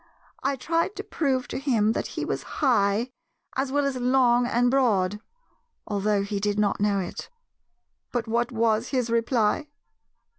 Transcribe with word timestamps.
I 0.41 0.55
tried 0.55 0.95
to 0.95 1.03
prove 1.03 1.47
to 1.49 1.59
him 1.59 1.91
that 1.91 2.07
he 2.17 2.25
was 2.25 2.41
'high,' 2.41 3.11
as 3.55 3.71
well 3.71 3.85
as 3.85 3.97
long 3.97 4.47
and 4.47 4.71
broad, 4.71 5.19
although 5.85 6.23
he 6.23 6.39
did 6.39 6.57
not 6.57 6.81
know 6.81 6.97
it. 6.99 7.29
But 8.11 8.27
what 8.27 8.51
was 8.51 8.87
his 8.87 9.11
reply? 9.11 9.67